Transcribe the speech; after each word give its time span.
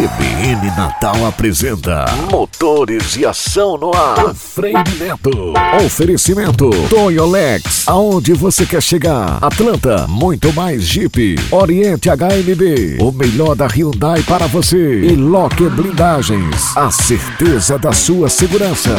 CBN 0.00 0.74
Natal 0.78 1.26
apresenta 1.26 2.06
Motores 2.30 3.16
e 3.16 3.26
Ação 3.26 3.76
no 3.76 3.94
Ar. 3.94 4.34
Freire 4.34 4.82
Neto. 4.98 5.52
Oferecimento 5.84 6.70
Toyolex. 6.88 7.86
Aonde 7.86 8.32
você 8.32 8.64
quer 8.64 8.80
chegar? 8.80 9.36
Atlanta, 9.42 10.06
muito 10.08 10.54
mais 10.54 10.84
Jeep. 10.84 11.38
Oriente 11.50 12.08
HMB. 12.08 12.96
O 12.98 13.12
melhor 13.12 13.54
da 13.54 13.66
Hyundai 13.66 14.22
para 14.22 14.46
você. 14.46 15.00
E 15.00 15.14
Locker 15.14 15.68
Blindagens. 15.68 16.74
A 16.74 16.90
certeza 16.90 17.78
da 17.78 17.92
sua 17.92 18.30
segurança. 18.30 18.96